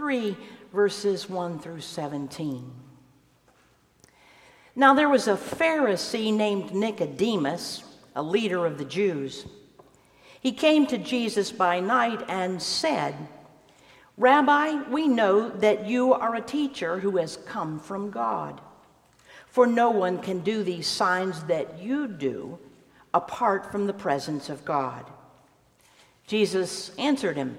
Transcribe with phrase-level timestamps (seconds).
[0.00, 0.34] 3,
[0.72, 2.72] verses 1 through 17.
[4.74, 7.84] Now there was a Pharisee named Nicodemus,
[8.16, 9.44] a leader of the Jews.
[10.40, 13.14] He came to Jesus by night and said,
[14.16, 18.58] Rabbi, we know that you are a teacher who has come from God.
[19.48, 22.58] For no one can do these signs that you do
[23.12, 25.04] apart from the presence of God.
[26.26, 27.58] Jesus answered him,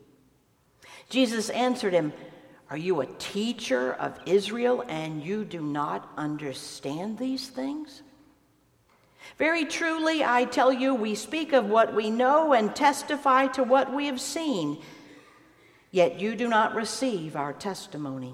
[1.11, 2.13] Jesus answered him,
[2.69, 8.01] Are you a teacher of Israel and you do not understand these things?
[9.37, 13.93] Very truly, I tell you, we speak of what we know and testify to what
[13.93, 14.81] we have seen,
[15.91, 18.33] yet you do not receive our testimony.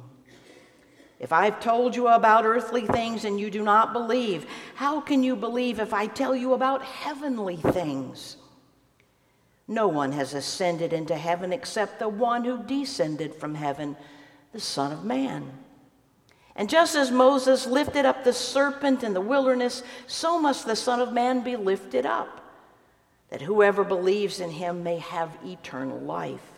[1.20, 5.36] If I've told you about earthly things and you do not believe, how can you
[5.36, 8.38] believe if I tell you about heavenly things?
[9.67, 13.97] No one has ascended into heaven except the one who descended from heaven,
[14.53, 15.51] the Son of Man.
[16.55, 20.99] And just as Moses lifted up the serpent in the wilderness, so must the Son
[21.01, 22.41] of Man be lifted up,
[23.30, 26.53] that whoever believes in him may have eternal life.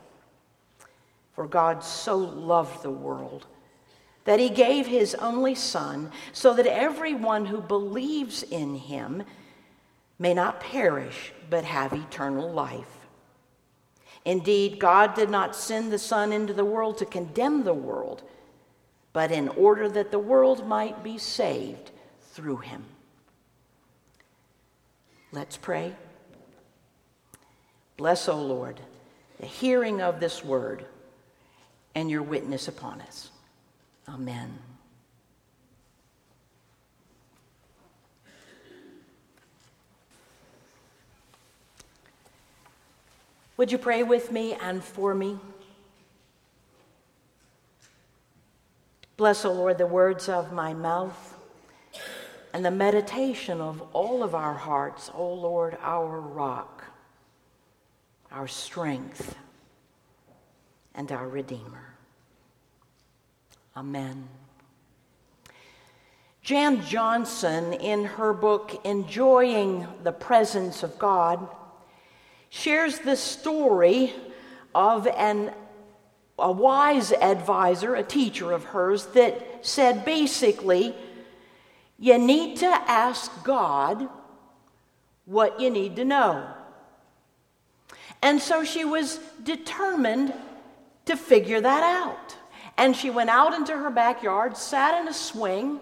[1.33, 3.47] For God so loved the world
[4.25, 9.23] that he gave his only Son, so that everyone who believes in him
[10.19, 12.98] may not perish, but have eternal life.
[14.29, 18.21] Indeed, God did not send the Son into the world to condemn the world,
[19.11, 21.89] but in order that the world might be saved
[22.31, 22.85] through him.
[25.31, 25.95] Let's pray.
[27.97, 28.79] Bless, O Lord,
[29.39, 30.85] the hearing of this word
[31.95, 33.31] and your witness upon us.
[34.07, 34.59] Amen.
[43.59, 45.37] Would you pray with me and for me?
[49.17, 51.35] Bless, O Lord, the words of my mouth
[52.53, 56.85] and the meditation of all of our hearts, O Lord, our rock,
[58.31, 59.35] our strength,
[60.95, 61.95] and our Redeemer.
[63.75, 64.29] Amen.
[66.41, 71.45] Jan Johnson, in her book Enjoying the Presence of God,
[72.49, 74.13] shares the story
[74.73, 75.53] of an,
[76.37, 80.95] a wise advisor, a teacher of hers, that said basically,
[81.97, 84.07] you need to ask God
[85.25, 86.47] what you need to know.
[88.21, 90.33] And so she was determined
[91.05, 92.35] to figure that out.
[92.77, 95.79] And she went out into her backyard, sat in a swing,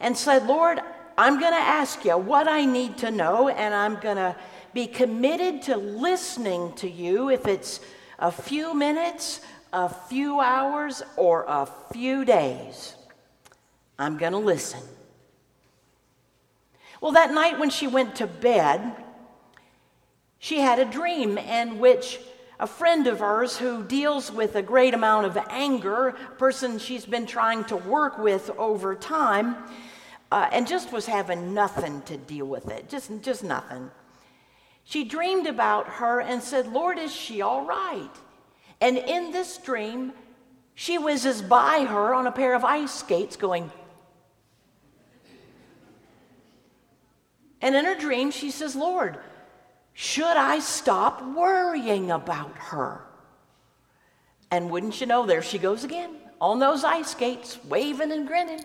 [0.00, 0.80] and said, Lord,
[1.16, 4.36] I'm going to ask you what I need to know, and I'm going to
[4.74, 7.80] be committed to listening to you if it's
[8.18, 9.40] a few minutes,
[9.72, 12.94] a few hours, or a few days.
[13.98, 14.80] I'm going to listen.
[17.00, 18.96] Well, that night when she went to bed,
[20.38, 22.18] she had a dream in which
[22.58, 27.06] a friend of hers who deals with a great amount of anger, a person she's
[27.06, 29.56] been trying to work with over time,
[30.30, 33.90] uh, and just was having nothing to deal with it, just, just nothing.
[34.84, 38.10] She dreamed about her and said, Lord, is she all right?
[38.80, 40.12] And in this dream,
[40.74, 43.70] she whizzes by her on a pair of ice skates going,
[47.64, 49.16] and in her dream, she says, Lord,
[49.94, 53.06] should I stop worrying about her?
[54.50, 58.62] And wouldn't you know, there she goes again on those ice skates, waving and grinning.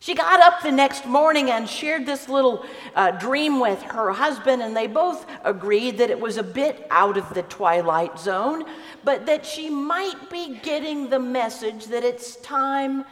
[0.00, 2.64] She got up the next morning and shared this little
[2.96, 7.18] uh, dream with her husband, and they both agreed that it was a bit out
[7.18, 8.64] of the twilight zone,
[9.04, 13.04] but that she might be getting the message that it's time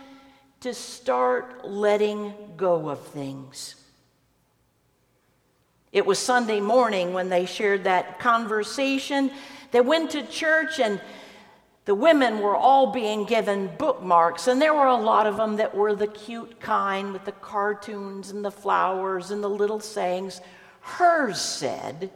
[0.61, 3.75] to start letting go of things.
[5.93, 9.31] It was Sunday morning when they shared that conversation.
[9.73, 11.02] They went to church and
[11.88, 15.75] the women were all being given bookmarks, and there were a lot of them that
[15.75, 20.43] were the cute kind with the cartoons and the flowers and the little sayings.
[20.82, 22.11] Hers said,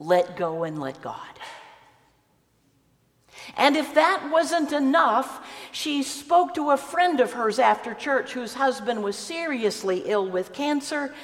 [0.00, 1.38] Let go and let God.
[3.56, 8.54] And if that wasn't enough, she spoke to a friend of hers after church whose
[8.54, 11.14] husband was seriously ill with cancer.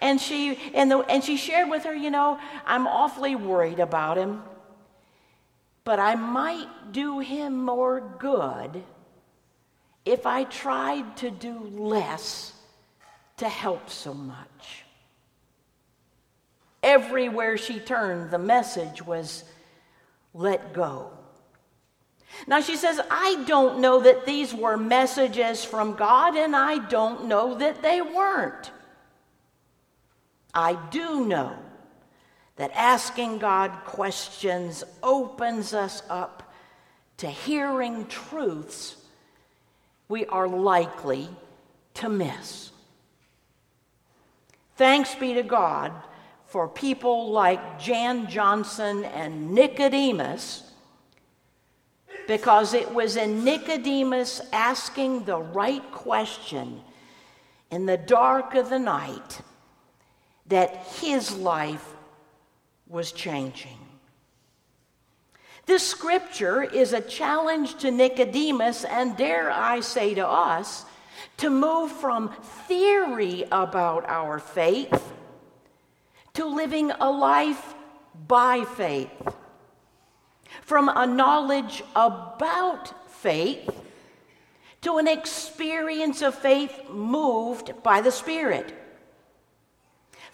[0.00, 4.16] And she, and, the, and she shared with her, you know, I'm awfully worried about
[4.16, 4.44] him
[5.88, 8.84] but I might do him more good
[10.04, 12.52] if I tried to do less
[13.38, 14.84] to help so much.
[16.82, 19.44] Everywhere she turned, the message was
[20.34, 21.10] let go.
[22.46, 27.24] Now she says, I don't know that these were messages from God, and I don't
[27.28, 28.70] know that they weren't.
[30.52, 31.56] I do know
[32.58, 36.52] that asking God questions opens us up
[37.16, 38.96] to hearing truths
[40.08, 41.28] we are likely
[41.94, 42.70] to miss.
[44.76, 45.92] Thanks be to God
[46.46, 50.64] for people like Jan Johnson and Nicodemus,
[52.26, 56.80] because it was in Nicodemus asking the right question
[57.70, 59.42] in the dark of the night
[60.46, 61.94] that his life
[62.88, 63.78] was changing.
[65.66, 70.86] This scripture is a challenge to Nicodemus, and dare I say to us,
[71.38, 72.30] to move from
[72.66, 75.12] theory about our faith
[76.34, 77.74] to living a life
[78.28, 79.10] by faith,
[80.62, 83.68] from a knowledge about faith
[84.82, 88.72] to an experience of faith moved by the Spirit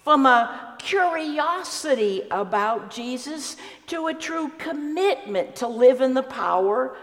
[0.05, 3.57] from a curiosity about Jesus
[3.87, 6.95] to a true commitment to live in the power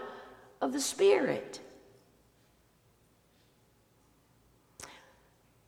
[0.60, 1.58] of the Spirit.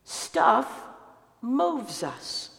[0.05, 0.83] Stuff
[1.41, 2.51] moves us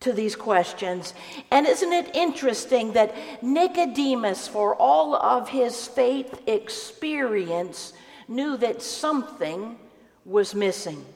[0.00, 1.14] to these questions.
[1.50, 7.94] And isn't it interesting that Nicodemus, for all of his faith experience,
[8.28, 9.78] knew that something
[10.26, 11.06] was missing?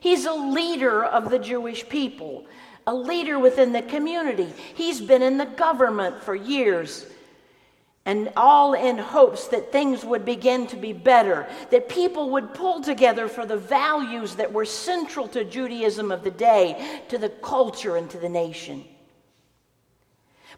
[0.00, 2.46] He's a leader of the Jewish people,
[2.86, 4.52] a leader within the community.
[4.74, 7.06] He's been in the government for years,
[8.04, 12.80] and all in hopes that things would begin to be better, that people would pull
[12.80, 17.96] together for the values that were central to Judaism of the day, to the culture,
[17.96, 18.84] and to the nation.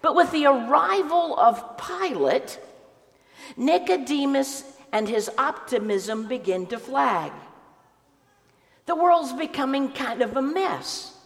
[0.03, 2.59] But with the arrival of Pilate,
[3.57, 7.33] Nicodemus and his optimism begin to flag.
[8.91, 11.17] The world's becoming kind of a mess.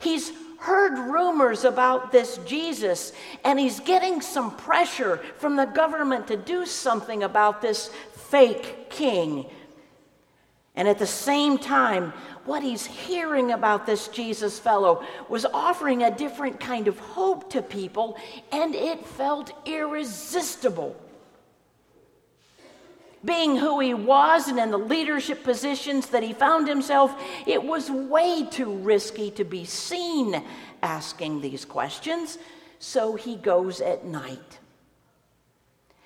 [0.00, 6.36] He's heard rumors about this Jesus, and he's getting some pressure from the government to
[6.36, 9.46] do something about this fake king.
[10.74, 12.12] And at the same time,
[12.44, 17.62] what he's hearing about this Jesus fellow was offering a different kind of hope to
[17.62, 18.18] people,
[18.52, 21.00] and it felt irresistible
[23.26, 27.14] being who he was and in the leadership positions that he found himself,
[27.46, 30.42] it was way too risky to be seen
[30.82, 32.38] asking these questions.
[32.78, 34.58] So he goes at night,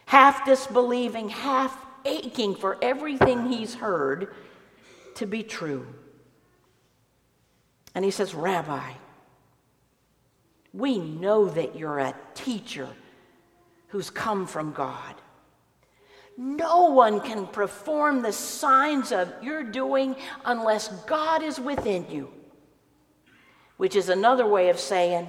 [0.07, 4.35] half disbelieving, half aching for everything he's heard
[5.17, 5.87] to be true.
[7.95, 8.93] And he says, Rabbi,
[10.73, 12.89] we know that you're a teacher
[13.89, 15.15] who's come from God.
[16.43, 20.17] No one can perform the signs of you're doing
[20.47, 22.31] unless God is within you.
[23.77, 25.29] Which is another way of saying,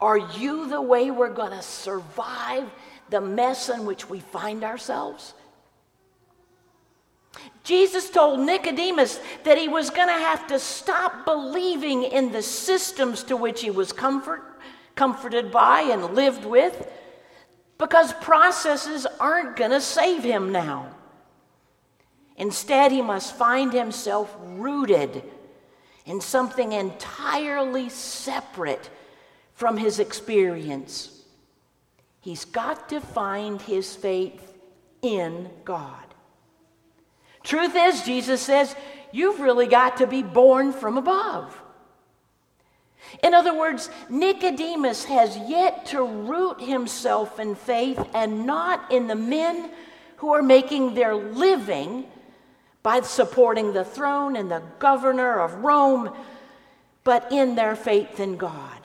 [0.00, 2.64] Are you the way we're going to survive
[3.10, 5.34] the mess in which we find ourselves?
[7.62, 13.22] Jesus told Nicodemus that he was going to have to stop believing in the systems
[13.24, 14.42] to which he was comfort,
[14.94, 16.90] comforted by and lived with
[17.78, 20.94] because processes aren't going to save him now.
[22.36, 25.22] Instead, he must find himself rooted
[26.04, 28.90] in something entirely separate
[29.54, 31.22] from his experience.
[32.20, 34.54] He's got to find his faith
[35.02, 36.02] in God.
[37.42, 38.74] Truth is, Jesus says,
[39.12, 41.56] you've really got to be born from above.
[43.22, 49.14] In other words, Nicodemus has yet to root himself in faith and not in the
[49.14, 49.70] men
[50.16, 52.06] who are making their living
[52.82, 56.14] by supporting the throne and the governor of Rome,
[57.04, 58.80] but in their faith in God.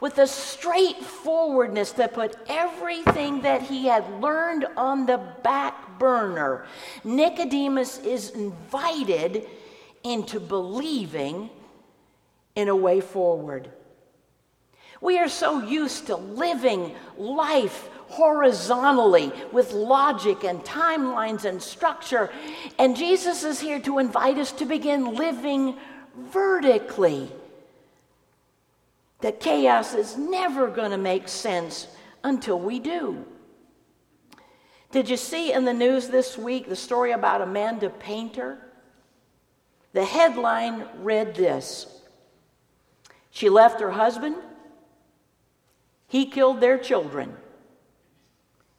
[0.00, 6.66] With a straightforwardness that put everything that he had learned on the back burner,
[7.04, 9.46] Nicodemus is invited
[10.02, 11.50] into believing
[12.54, 13.70] in a way forward.
[15.00, 22.30] We are so used to living life horizontally with logic and timelines and structure.
[22.78, 25.76] And Jesus is here to invite us to begin living
[26.16, 27.30] vertically.
[29.20, 31.86] That chaos is never going to make sense
[32.24, 33.24] until we do.
[34.90, 38.58] Did you see in the news this week the story about Amanda Painter?
[39.92, 41.99] The headline read this
[43.30, 44.36] she left her husband.
[46.06, 47.36] He killed their children.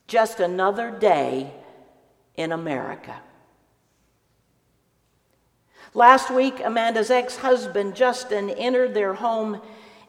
[0.07, 1.53] Just another day
[2.35, 3.15] in America.
[5.93, 9.61] Last week, Amanda's ex husband, Justin, entered their home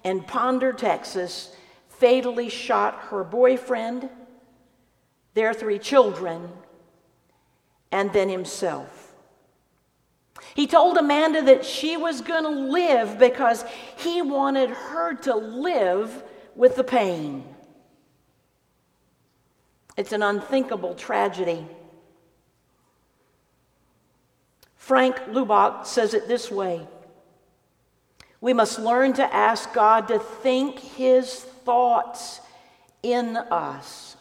[0.04, 1.54] in Ponder, Texas,
[1.88, 4.08] fatally shot her boyfriend,
[5.34, 6.48] their three children,
[7.90, 9.01] and then himself.
[10.54, 13.64] He told Amanda that she was going to live because
[13.96, 16.22] he wanted her to live
[16.54, 17.44] with the pain.
[19.96, 21.66] It's an unthinkable tragedy.
[24.76, 26.86] Frank Laubach says it this way
[28.40, 32.40] We must learn to ask God to think his thoughts
[33.02, 34.16] in us.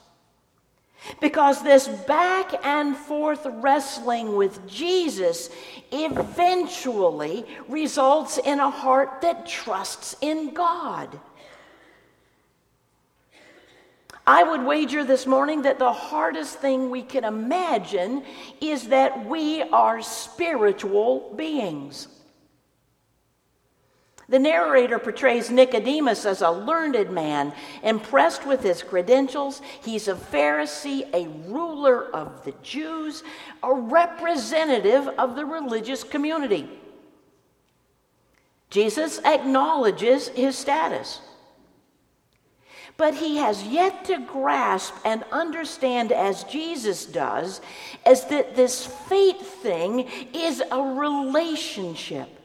[1.19, 5.49] Because this back and forth wrestling with Jesus
[5.91, 11.19] eventually results in a heart that trusts in God.
[14.25, 18.23] I would wager this morning that the hardest thing we can imagine
[18.61, 22.07] is that we are spiritual beings.
[24.31, 27.51] The narrator portrays Nicodemus as a learned man,
[27.83, 29.61] impressed with his credentials.
[29.83, 33.23] He's a Pharisee, a ruler of the Jews,
[33.61, 36.69] a representative of the religious community.
[38.69, 41.19] Jesus acknowledges his status.
[42.95, 47.59] But he has yet to grasp and understand, as Jesus does,
[48.05, 52.37] as that this faith thing is a relationship.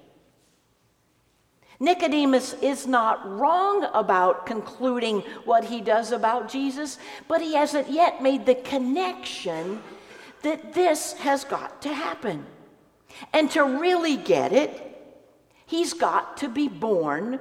[1.79, 8.23] Nicodemus is not wrong about concluding what he does about Jesus, but he hasn't yet
[8.23, 9.83] made the connection
[10.43, 12.47] that this has got to happen.
[13.33, 14.83] And to really get it,
[15.67, 17.41] he's got to be born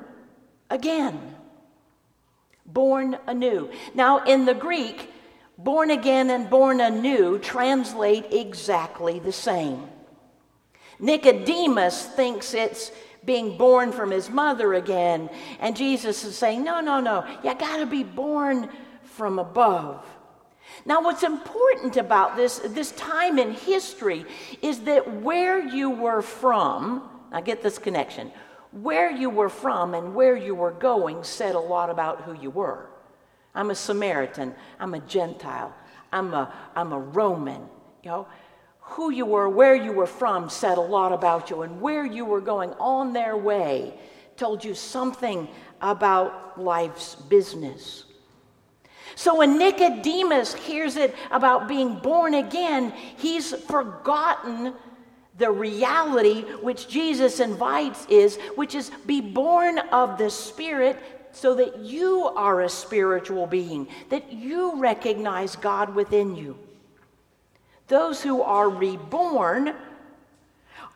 [0.69, 1.35] again.
[2.65, 3.69] Born anew.
[3.93, 5.11] Now, in the Greek,
[5.57, 9.87] born again and born anew translate exactly the same.
[10.99, 12.91] Nicodemus thinks it's
[13.25, 15.29] being born from his mother again.
[15.59, 18.69] And Jesus is saying, No, no, no, you got to be born
[19.03, 20.05] from above.
[20.85, 24.25] Now, what's important about this, this time in history
[24.61, 28.31] is that where you were from, I get this connection,
[28.71, 32.49] where you were from and where you were going said a lot about who you
[32.49, 32.89] were.
[33.53, 35.73] I'm a Samaritan, I'm a Gentile,
[36.11, 37.61] I'm a, I'm a Roman,
[38.03, 38.27] you know
[38.85, 42.23] who you were, where you were from, said a lot about you, and where you
[42.23, 43.93] were going on their way
[44.37, 45.47] told you something
[45.81, 48.05] about life's business.
[49.15, 54.73] So when Nicodemus hears it about being born again, he's forgotten
[55.37, 60.97] the reality which Jesus invites is, which is be born of the Spirit
[61.31, 66.57] so that you are a spiritual being, that you recognize God within you.
[67.87, 69.75] Those who are reborn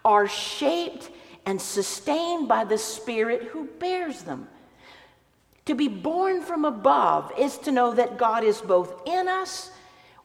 [0.03, 1.09] are shaped
[1.45, 4.47] and sustained by the Spirit who bears them.
[5.65, 9.69] To be born from above is to know that God is both in us,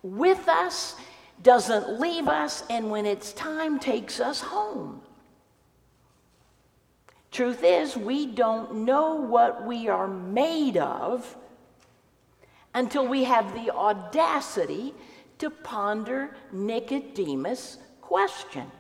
[0.03, 0.97] with us,
[1.43, 5.03] doesn't leave us, and when it's time, takes us home.
[7.31, 11.37] Truth is, we don't know what we are made of
[12.73, 14.95] until we have the audacity
[15.39, 18.71] to ponder Nicodemus' question.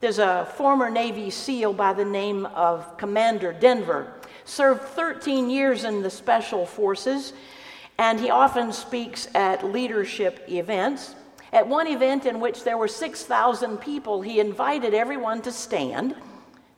[0.00, 4.12] There's a former Navy SEAL by the name of Commander Denver,
[4.44, 7.32] served 13 years in the Special Forces,
[7.96, 11.14] and he often speaks at leadership events.
[11.52, 16.16] At one event in which there were 6,000 people, he invited everyone to stand.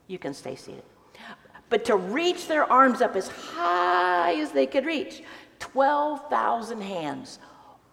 [0.06, 0.84] You can stay seated.
[1.68, 5.22] But to reach their arms up as high as they could reach.
[5.58, 7.38] 12,000 hands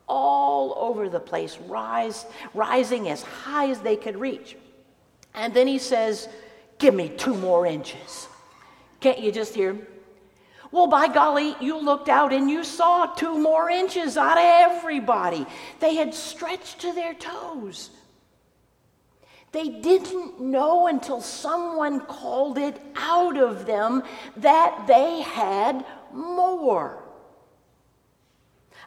[0.08, 4.56] all over the place, rise, rising as high as they could reach.
[5.34, 6.28] And then he says,
[6.78, 8.28] Give me two more inches.
[9.00, 9.78] Can't you just hear?
[10.72, 15.46] Well, by golly, you looked out and you saw two more inches out of everybody.
[15.80, 17.92] They had stretched to their toes.
[19.52, 24.02] They didn't know until someone called it out of them
[24.38, 27.03] that they had more.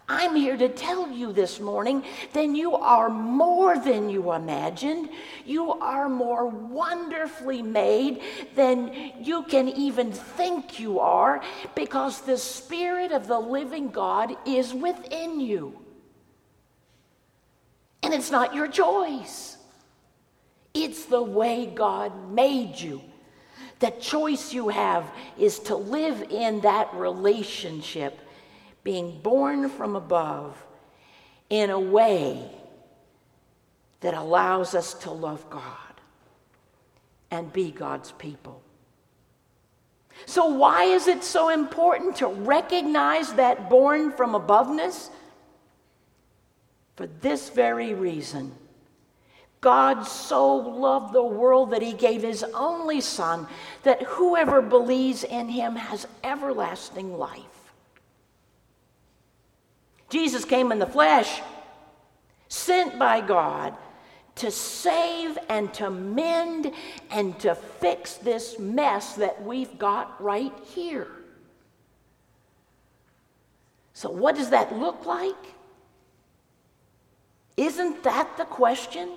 [0.08, 5.08] I'm here to tell you this morning then you are more than you imagined.
[5.44, 8.22] You are more wonderfully made
[8.54, 11.42] than you can even think you are
[11.75, 15.76] because the Spirit of the living God is within you.
[18.04, 19.56] And it's not your choice,
[20.72, 23.02] it's the way God made you.
[23.80, 25.04] The choice you have
[25.36, 28.20] is to live in that relationship
[28.87, 30.64] being born from above
[31.50, 32.49] in a way
[33.99, 36.00] that allows us to love God
[37.33, 38.62] and be God's people.
[40.25, 45.11] So, why is it so important to recognize that born from aboveness?
[46.95, 48.55] For this very reason.
[49.61, 53.49] God so loved the world that he gave his only Son,
[53.83, 57.55] that whoever believes in him has everlasting life.
[60.08, 61.40] Jesus came in the flesh,
[62.48, 63.75] sent by God
[64.36, 66.70] to save and to mend
[67.10, 71.08] and to fix this mess that we've got right here.
[73.94, 75.34] So, what does that look like?
[77.56, 79.10] Isn't that the question?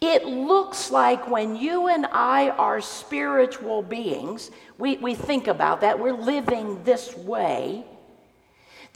[0.00, 5.98] It looks like when you and I are spiritual beings, we, we think about that,
[5.98, 7.84] we're living this way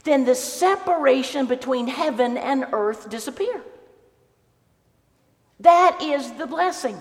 [0.03, 3.61] then the separation between heaven and earth disappear.
[5.59, 6.97] That is the blessing.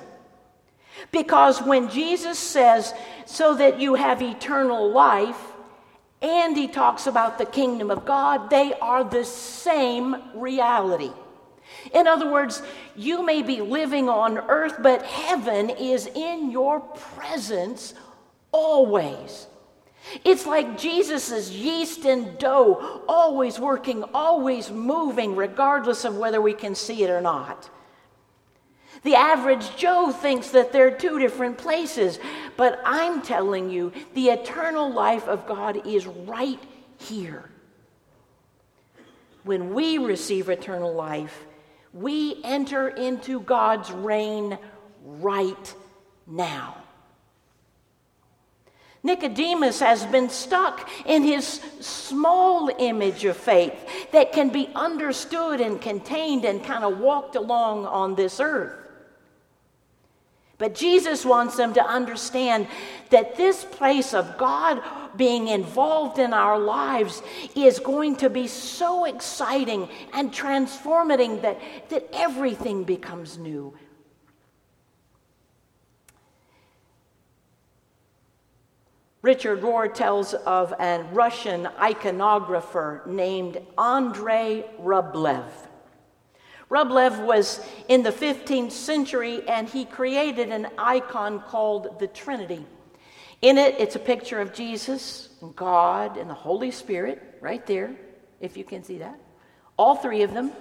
[1.12, 2.92] Because when Jesus says,
[3.24, 5.40] so that you have eternal life,
[6.20, 11.12] and he talks about the kingdom of God, they are the same reality.
[11.94, 12.62] In other words,
[12.96, 17.94] you may be living on earth, but heaven is in your presence
[18.50, 19.46] always.
[20.24, 26.74] It's like Jesus' yeast and dough, always working, always moving, regardless of whether we can
[26.74, 27.68] see it or not.
[29.02, 32.18] The average Joe thinks that they're two different places,
[32.56, 36.60] but I'm telling you, the eternal life of God is right
[36.98, 37.50] here.
[39.44, 41.46] When we receive eternal life,
[41.92, 44.58] we enter into God's reign
[45.04, 45.74] right
[46.26, 46.77] now.
[49.08, 53.74] Nicodemus has been stuck in his small image of faith
[54.12, 58.74] that can be understood and contained and kind of walked along on this earth.
[60.58, 62.66] But Jesus wants them to understand
[63.08, 64.82] that this place of God
[65.16, 67.22] being involved in our lives
[67.54, 73.72] is going to be so exciting and transformating that, that everything becomes new.
[79.20, 85.50] Richard Rohr tells of a Russian iconographer named Andrei Rublev.
[86.70, 92.64] Rublev was in the 15th century and he created an icon called the Trinity.
[93.42, 97.94] In it, it's a picture of Jesus, and God, and the Holy Spirit, right there,
[98.40, 99.18] if you can see that.
[99.76, 100.52] All three of them.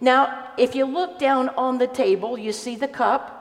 [0.00, 3.40] Now, if you look down on the table, you see the cup.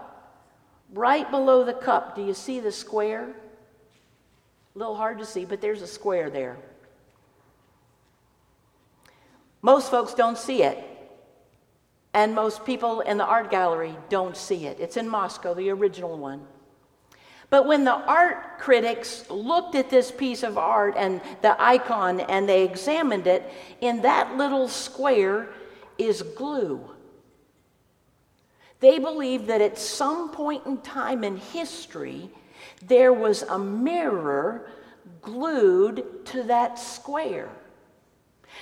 [0.93, 3.35] Right below the cup, do you see the square?
[4.75, 6.57] A little hard to see, but there's a square there.
[9.61, 10.77] Most folks don't see it.
[12.13, 14.79] And most people in the art gallery don't see it.
[14.79, 16.45] It's in Moscow, the original one.
[17.49, 22.49] But when the art critics looked at this piece of art and the icon and
[22.49, 25.49] they examined it, in that little square
[25.97, 26.89] is glue.
[28.79, 32.29] They believe that at some point in time in history,
[32.85, 34.69] there was a mirror
[35.21, 37.49] glued to that square.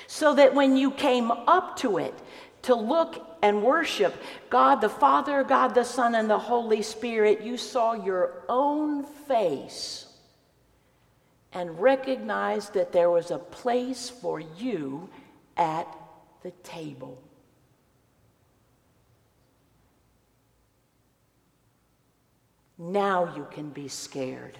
[0.07, 2.13] So that when you came up to it
[2.63, 4.15] to look and worship
[4.49, 10.07] God the Father, God the Son, and the Holy Spirit, you saw your own face
[11.53, 15.09] and recognized that there was a place for you
[15.57, 15.87] at
[16.43, 17.21] the table.
[22.81, 24.57] Now you can be scared.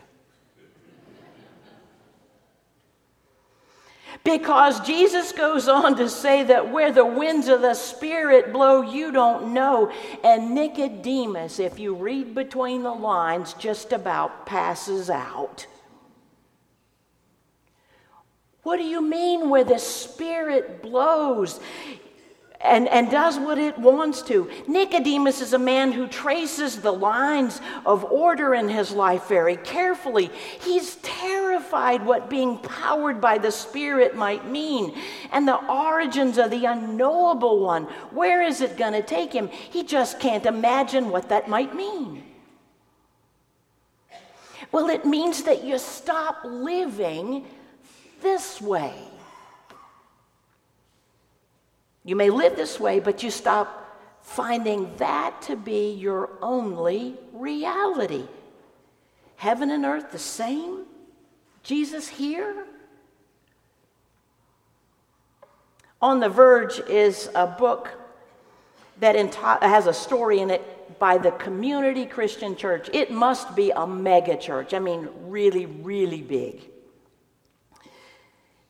[4.24, 9.12] Because Jesus goes on to say that where the winds of the Spirit blow, you
[9.12, 9.92] don't know.
[10.24, 15.66] And Nicodemus, if you read between the lines, just about passes out.
[18.62, 21.60] What do you mean where the Spirit blows?
[22.63, 24.50] And, and does what it wants to.
[24.67, 30.30] Nicodemus is a man who traces the lines of order in his life very carefully.
[30.62, 34.95] He's terrified what being powered by the Spirit might mean
[35.32, 37.84] and the origins of the unknowable one.
[38.12, 39.47] Where is it going to take him?
[39.47, 42.24] He just can't imagine what that might mean.
[44.71, 47.45] Well, it means that you stop living
[48.21, 48.93] this way.
[52.04, 53.78] You may live this way, but you stop
[54.22, 58.28] finding that to be your only reality.
[59.36, 60.86] Heaven and earth the same?
[61.64, 62.66] Jesus here?
[66.02, 67.90] On the Verge is a book
[69.00, 69.16] that
[69.62, 72.90] has a story in it by the Community Christian Church.
[72.94, 74.74] It must be a mega church.
[74.74, 76.71] I mean, really, really big.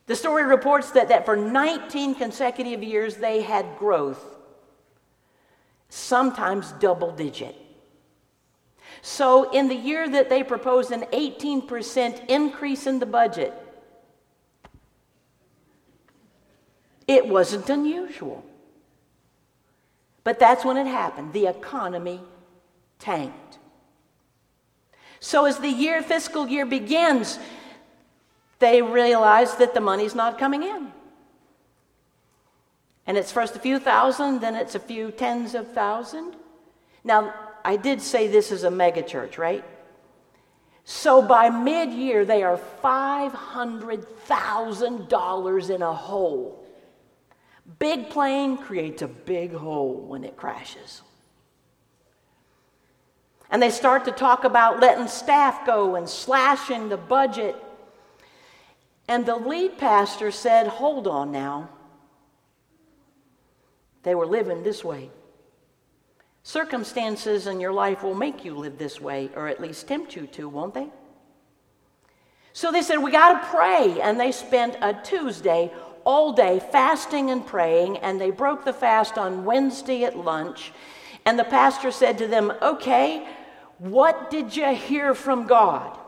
[0.06, 4.22] The story reports that, that for 19 consecutive years they had growth,
[5.88, 7.56] sometimes double digit.
[9.00, 13.52] So, in the year that they proposed an 18% increase in the budget,
[17.08, 18.44] it wasn't unusual.
[20.24, 21.32] But that's when it happened.
[21.32, 22.20] The economy
[22.98, 23.58] tanked.
[25.18, 27.38] So, as the year, fiscal year begins,
[28.62, 30.90] they realize that the money's not coming in.
[33.06, 36.36] And it's first a few thousand, then it's a few tens of thousand.
[37.02, 39.64] Now, I did say this is a megachurch, right?
[40.84, 46.64] So by mid year, they are $500,000 in a hole.
[47.80, 51.02] Big plane creates a big hole when it crashes.
[53.50, 57.56] And they start to talk about letting staff go and slashing the budget.
[59.12, 61.68] And the lead pastor said, Hold on now.
[64.04, 65.10] They were living this way.
[66.42, 70.26] Circumstances in your life will make you live this way, or at least tempt you
[70.28, 70.88] to, won't they?
[72.54, 74.00] So they said, We got to pray.
[74.00, 75.70] And they spent a Tuesday
[76.04, 80.72] all day fasting and praying, and they broke the fast on Wednesday at lunch.
[81.26, 83.28] And the pastor said to them, Okay,
[83.76, 85.98] what did you hear from God?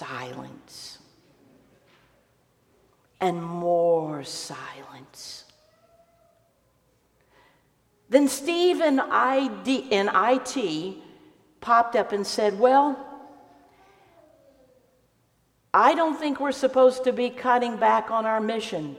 [0.00, 0.98] Silence
[3.20, 5.44] and more silence.
[8.08, 10.96] Then Steve in, ID, IT
[11.60, 13.06] popped up and said, Well,
[15.72, 18.96] I don't think we're supposed to be cutting back on our mission.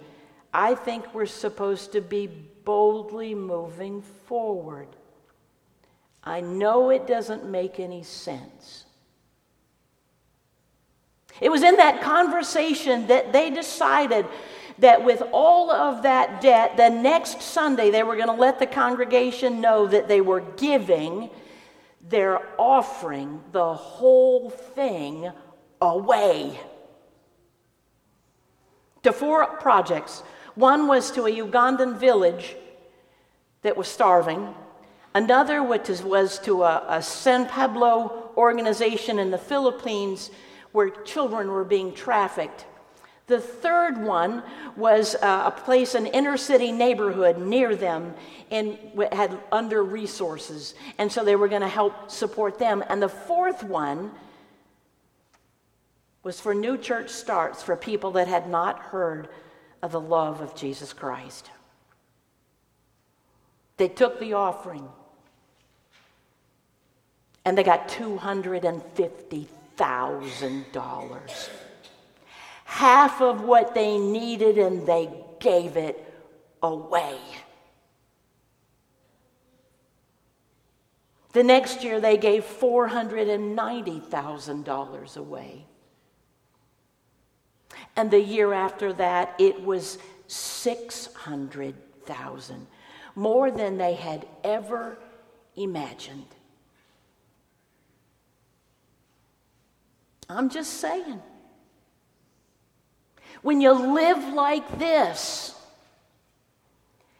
[0.53, 4.87] I think we're supposed to be boldly moving forward.
[6.23, 8.85] I know it doesn't make any sense.
[11.39, 14.25] It was in that conversation that they decided
[14.79, 18.65] that with all of that debt, the next Sunday they were going to let the
[18.65, 21.29] congregation know that they were giving
[22.01, 25.31] their offering, the whole thing,
[25.79, 26.59] away.
[29.03, 30.23] To four projects.
[30.55, 32.55] One was to a Ugandan village
[33.61, 34.53] that was starving.
[35.13, 40.31] Another was, was to a, a San Pablo organization in the Philippines
[40.71, 42.65] where children were being trafficked.
[43.27, 44.43] The third one
[44.75, 48.13] was uh, a place, an inner city neighborhood near them,
[48.49, 48.77] and
[49.11, 50.75] had under resources.
[50.97, 52.83] And so they were going to help support them.
[52.89, 54.11] And the fourth one
[56.23, 59.29] was for new church starts for people that had not heard
[59.81, 61.49] of the love of Jesus Christ.
[63.77, 64.87] They took the offering
[67.43, 69.47] and they got 250
[69.81, 71.49] $1,000.
[72.65, 76.07] Half of what they needed, and they gave it
[76.63, 77.17] away.
[81.33, 85.65] The next year, they gave $490,000 away.
[87.95, 92.67] And the year after that, it was 600,000,
[93.15, 94.97] more than they had ever
[95.55, 96.27] imagined.
[100.31, 101.21] I'm just saying.
[103.41, 105.55] When you live like this,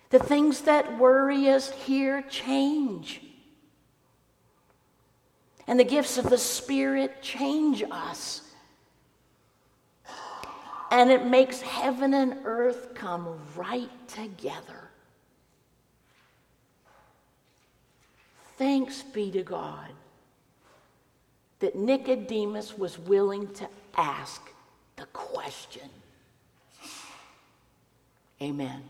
[0.10, 3.22] the things that worry us here change.
[5.68, 8.42] And the gifts of the Spirit change us.
[10.92, 14.90] And it makes heaven and earth come right together.
[18.58, 19.90] Thanks be to God
[21.62, 24.42] that Nicodemus was willing to ask
[24.98, 25.90] the question.
[28.42, 28.82] Amen.